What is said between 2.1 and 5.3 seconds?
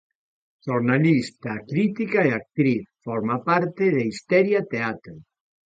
e actriz, forma parte de Histeria Teatro.